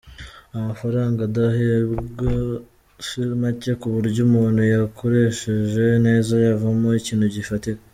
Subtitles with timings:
[0.57, 2.31] Amafaranga duhembwa
[3.05, 7.83] si make ku buryo umuntu ayakoresheje neza yavamo ikintu gifatika.